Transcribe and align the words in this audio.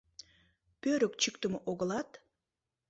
Пӧрык 0.81 1.13
чӱктымӧ 1.21 1.59
огылат... 1.69 2.09